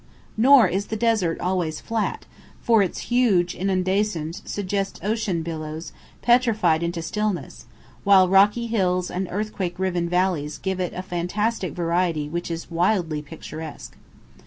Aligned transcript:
Nor 0.35 0.67
is 0.67 0.87
the 0.87 0.95
desert 0.95 1.39
always 1.39 1.79
flat, 1.79 2.25
for 2.59 2.81
its 2.81 3.11
huge 3.13 3.55
undulations 3.55 4.41
suggest 4.45 4.99
ocean 5.03 5.43
billows 5.43 5.91
petrified 6.23 6.81
into 6.81 7.03
stillness, 7.03 7.67
while 8.03 8.27
rocky 8.27 8.65
hills 8.65 9.11
and 9.11 9.27
earthquake 9.29 9.77
riven 9.77 10.09
valleys 10.09 10.57
give 10.57 10.79
it 10.79 10.93
a 10.95 11.03
fantastic 11.03 11.73
variety 11.73 12.27
which 12.27 12.49
is 12.49 12.71
wildly 12.71 13.21
picturesque. 13.21 13.95